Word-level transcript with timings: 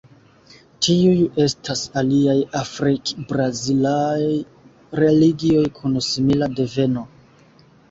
Tiuj 0.85 1.19
estas 1.43 1.83
aliaj 2.01 2.37
afrik-brazilaj 2.61 4.25
religioj 5.03 5.65
kun 5.79 5.97
simila 6.09 6.53
deveno. 6.59 7.09